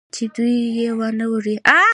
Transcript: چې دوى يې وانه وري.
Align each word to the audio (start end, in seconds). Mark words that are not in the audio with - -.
چې 0.13 0.23
دوى 0.35 0.55
يې 0.77 0.87
وانه 0.99 1.25
وري. 1.31 1.55